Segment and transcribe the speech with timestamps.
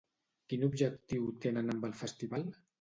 [0.53, 2.53] Quin objectiu tenen amb el festival?